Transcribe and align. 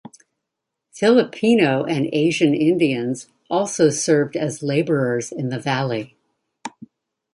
Filipinos 0.91 1.85
and 1.87 2.09
Asian 2.11 2.55
Indians 2.55 3.27
also 3.51 3.91
served 3.91 4.35
as 4.35 4.63
laborers 4.63 5.31
in 5.31 5.49
the 5.49 5.59
Valley. 5.59 6.15